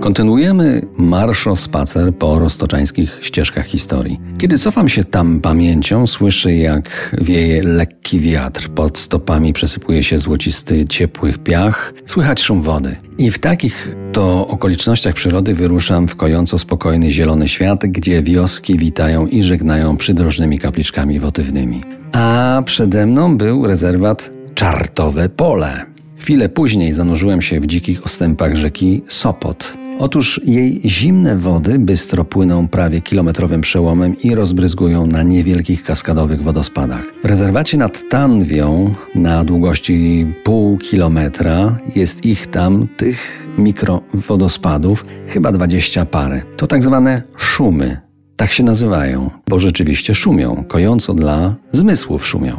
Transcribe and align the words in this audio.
Kontynuujemy 0.00 0.82
marszo 0.96 1.56
spacer 1.56 2.14
po 2.14 2.38
roztoczańskich 2.38 3.18
ścieżkach 3.22 3.66
historii. 3.66 4.20
Kiedy 4.38 4.58
cofam 4.58 4.88
się 4.88 5.04
tam 5.04 5.40
pamięcią, 5.40 6.06
słyszę 6.06 6.56
jak 6.56 7.16
wieje 7.20 7.62
lekki 7.62 8.20
wiatr, 8.20 8.68
pod 8.68 8.98
stopami 8.98 9.52
przesypuje 9.52 10.02
się 10.02 10.18
złocisty, 10.18 10.84
ciepły 10.84 11.32
piach, 11.32 11.94
słychać 12.06 12.42
szum 12.42 12.60
wody. 12.60 12.96
I 13.18 13.30
w 13.30 13.38
takich 13.38 13.96
to 14.12 14.48
okolicznościach 14.48 15.14
przyrody 15.14 15.54
wyruszam 15.54 16.08
w 16.08 16.16
kojąco 16.16 16.58
spokojny 16.58 17.10
zielony 17.10 17.48
świat, 17.48 17.86
gdzie 17.86 18.22
wioski 18.22 18.78
witają 18.78 19.26
i 19.26 19.42
żegnają 19.42 19.96
przydrożnymi 19.96 20.58
kapliczkami 20.58 21.20
wotywnymi. 21.20 21.82
A 22.12 22.62
przede 22.64 23.06
mną 23.06 23.36
był 23.36 23.66
rezerwat 23.66 24.30
Czartowe 24.54 25.28
Pole. 25.28 25.86
Chwilę 26.16 26.48
później 26.48 26.92
zanurzyłem 26.92 27.42
się 27.42 27.60
w 27.60 27.66
dzikich 27.66 28.04
ostępach 28.04 28.56
rzeki 28.56 29.02
Sopot. 29.08 29.79
Otóż 30.00 30.40
jej 30.44 30.80
zimne 30.84 31.36
wody 31.36 31.78
bystro 31.78 32.24
płyną 32.24 32.68
prawie 32.68 33.00
kilometrowym 33.00 33.60
przełomem 33.60 34.20
i 34.22 34.34
rozbryzgują 34.34 35.06
na 35.06 35.22
niewielkich 35.22 35.82
kaskadowych 35.82 36.42
wodospadach. 36.42 37.04
W 37.22 37.26
rezerwacie 37.26 37.78
nad 37.78 38.08
Tanwią 38.08 38.94
na 39.14 39.44
długości 39.44 40.26
pół 40.44 40.78
kilometra 40.78 41.78
jest 41.96 42.26
ich 42.26 42.46
tam, 42.46 42.88
tych 42.96 43.48
mikrowodospadów, 43.58 45.04
chyba 45.26 45.52
dwadzieścia 45.52 46.06
parę. 46.06 46.42
To 46.56 46.66
tak 46.66 46.82
zwane 46.82 47.22
szumy. 47.36 48.00
Tak 48.36 48.52
się 48.52 48.64
nazywają, 48.64 49.30
bo 49.48 49.58
rzeczywiście 49.58 50.14
szumią, 50.14 50.64
kojąco 50.68 51.14
dla 51.14 51.54
zmysłów 51.72 52.26
szumią. 52.26 52.56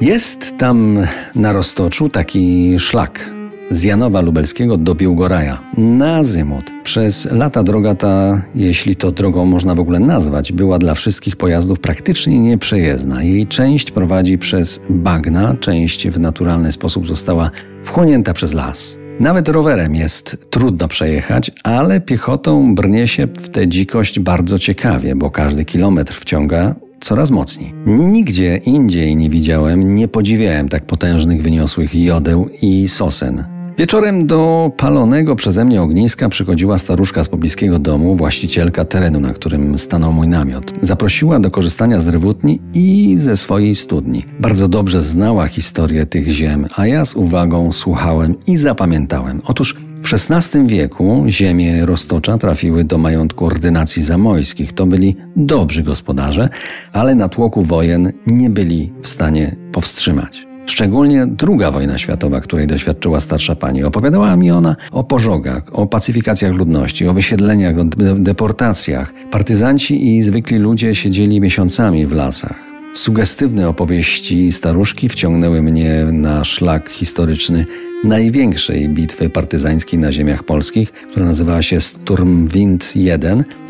Jest 0.00 0.58
tam 0.58 0.98
na 1.34 1.52
roztoczu 1.52 2.08
taki 2.08 2.78
szlak 2.78 3.39
z 3.70 3.84
Janowa 3.84 4.20
Lubelskiego 4.20 4.76
do 4.76 4.94
Biłgoraja 4.94 5.60
na 5.78 6.16
Azymut. 6.16 6.70
Przez 6.84 7.28
lata 7.30 7.62
droga 7.62 7.94
ta, 7.94 8.42
jeśli 8.54 8.96
to 8.96 9.12
drogą 9.12 9.44
można 9.44 9.74
w 9.74 9.80
ogóle 9.80 10.00
nazwać, 10.00 10.52
była 10.52 10.78
dla 10.78 10.94
wszystkich 10.94 11.36
pojazdów 11.36 11.80
praktycznie 11.80 12.38
nieprzejezdna. 12.38 13.22
Jej 13.22 13.46
część 13.46 13.90
prowadzi 13.90 14.38
przez 14.38 14.80
bagna, 14.90 15.56
część 15.60 16.08
w 16.08 16.20
naturalny 16.20 16.72
sposób 16.72 17.06
została 17.06 17.50
wchłonięta 17.84 18.32
przez 18.32 18.54
las. 18.54 18.98
Nawet 19.20 19.48
rowerem 19.48 19.94
jest 19.94 20.36
trudno 20.50 20.88
przejechać, 20.88 21.50
ale 21.62 22.00
piechotą 22.00 22.74
brnie 22.74 23.08
się 23.08 23.26
w 23.26 23.48
tę 23.48 23.68
dzikość 23.68 24.20
bardzo 24.20 24.58
ciekawie, 24.58 25.16
bo 25.16 25.30
każdy 25.30 25.64
kilometr 25.64 26.14
wciąga 26.14 26.74
coraz 27.00 27.30
mocniej. 27.30 27.74
Nigdzie 27.86 28.56
indziej 28.56 29.16
nie 29.16 29.30
widziałem, 29.30 29.94
nie 29.94 30.08
podziwiałem 30.08 30.68
tak 30.68 30.84
potężnych, 30.84 31.42
wyniosłych 31.42 31.94
jodeł 31.94 32.48
i 32.62 32.88
sosen. 32.88 33.59
Wieczorem 33.80 34.26
do 34.26 34.72
palonego 34.76 35.36
przeze 35.36 35.64
mnie 35.64 35.82
ogniska 35.82 36.28
przychodziła 36.28 36.78
staruszka 36.78 37.24
z 37.24 37.28
pobliskiego 37.28 37.78
domu, 37.78 38.14
właścicielka 38.14 38.84
terenu, 38.84 39.20
na 39.20 39.32
którym 39.32 39.78
stanął 39.78 40.12
mój 40.12 40.28
namiot. 40.28 40.72
Zaprosiła 40.82 41.40
do 41.40 41.50
korzystania 41.50 42.00
z 42.00 42.08
rewutni 42.08 42.60
i 42.74 43.16
ze 43.18 43.36
swojej 43.36 43.74
studni. 43.74 44.24
Bardzo 44.40 44.68
dobrze 44.68 45.02
znała 45.02 45.48
historię 45.48 46.06
tych 46.06 46.28
ziem, 46.28 46.66
a 46.76 46.86
ja 46.86 47.04
z 47.04 47.14
uwagą 47.14 47.72
słuchałem 47.72 48.34
i 48.46 48.56
zapamiętałem. 48.56 49.42
Otóż 49.44 49.76
w 50.02 50.14
XVI 50.14 50.66
wieku 50.66 51.24
ziemie 51.28 51.86
Roztocza 51.86 52.38
trafiły 52.38 52.84
do 52.84 52.98
majątku 52.98 53.46
ordynacji 53.46 54.02
zamojskich. 54.02 54.72
To 54.72 54.86
byli 54.86 55.16
dobrzy 55.36 55.82
gospodarze, 55.82 56.48
ale 56.92 57.14
na 57.14 57.28
tłoku 57.28 57.62
wojen 57.62 58.12
nie 58.26 58.50
byli 58.50 58.92
w 59.02 59.08
stanie 59.08 59.56
powstrzymać. 59.72 60.49
Szczególnie 60.66 61.26
druga 61.26 61.70
wojna 61.70 61.98
światowa, 61.98 62.40
której 62.40 62.66
doświadczyła 62.66 63.20
starsza 63.20 63.56
pani. 63.56 63.84
Opowiadała 63.84 64.36
mi 64.36 64.50
ona 64.50 64.76
o 64.92 65.04
pożogach, 65.04 65.62
o 65.72 65.86
pacyfikacjach 65.86 66.54
ludności, 66.54 67.08
o 67.08 67.14
wysiedleniach, 67.14 67.78
o 67.78 67.84
deportacjach. 68.14 69.12
Partyzanci 69.30 70.16
i 70.16 70.22
zwykli 70.22 70.58
ludzie 70.58 70.94
siedzieli 70.94 71.40
miesiącami 71.40 72.06
w 72.06 72.12
lasach. 72.12 72.70
Sugestywne 72.92 73.68
opowieści 73.68 74.52
staruszki 74.52 75.08
wciągnęły 75.08 75.62
mnie 75.62 76.04
na 76.12 76.44
szlak 76.44 76.88
historyczny 76.88 77.66
największej 78.04 78.88
bitwy 78.88 79.30
partyzańskiej 79.30 79.98
na 79.98 80.12
ziemiach 80.12 80.42
polskich, 80.42 80.92
która 80.92 81.26
nazywała 81.26 81.62
się 81.62 81.80
Sturmwind 81.80 82.96
I, 82.96 83.10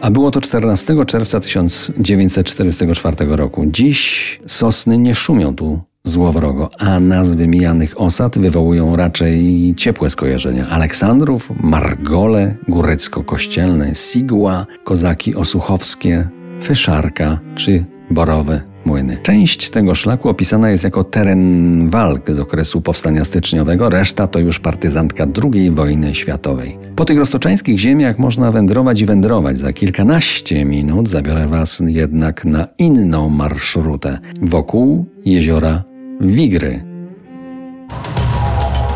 a 0.01 0.11
było 0.11 0.31
to 0.31 0.41
14 0.41 0.97
czerwca 1.07 1.41
1944 1.41 3.17
roku. 3.37 3.67
Dziś 3.67 4.41
sosny 4.47 4.99
nie 4.99 5.15
szumią 5.15 5.55
tu 5.55 5.90
złowrogo, 6.05 6.71
a 6.79 7.01
nazwy 7.01 7.49
mijanych 7.49 8.01
osad 8.01 8.39
wywołują 8.39 8.97
raczej 8.97 9.75
ciepłe 9.77 10.11
skojarzenia. 10.11 10.69
Aleksandrów, 10.69 11.51
Margole, 11.63 12.55
Górecko-Kościelne, 12.69 13.95
Sigła, 13.95 14.67
Kozaki 14.85 15.35
Osuchowskie, 15.35 16.29
Fyszarka 16.63 17.41
czy 17.55 17.85
Borowe 18.11 18.71
Młyny. 18.85 19.19
Część 19.23 19.71
tego 19.71 19.95
szlaku 19.95 20.29
opisana 20.29 20.71
jest 20.71 20.85
jako 20.85 21.05
teren 21.05 21.89
walk 21.91 22.33
z 22.33 22.41
okresu 22.41 22.81
powstania 22.81 23.25
styczniowego, 23.25 23.91
reszta 23.91 24.27
to 24.27 24.39
już 24.39 24.59
partyzantka 24.59 25.27
II 25.55 25.71
wojny 25.71 26.15
światowej. 26.15 26.79
Po 26.97 27.05
tych 27.05 27.19
roztoczańskich 27.19 27.79
ziemiach 27.79 28.19
można 28.19 28.53
wędrować 28.53 29.01
i 29.01 29.07
wędrować. 29.07 29.59
Za 29.59 29.73
kilkanaście 29.73 30.65
minut 30.65 31.09
zabiorę 31.09 31.49
Was 31.49 31.83
jednak 31.87 32.45
na 32.45 32.69
inną 32.79 33.29
marszrutę 33.29 34.19
wokół 34.43 35.05
jeziora 35.25 35.90
Wigry. 36.21 36.85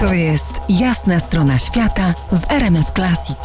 To 0.01 0.12
jest 0.15 0.53
jasna 0.69 1.21
strona 1.21 1.59
świata 1.59 2.15
w 2.33 2.53
RMF 2.53 2.91
Classic. 2.91 3.39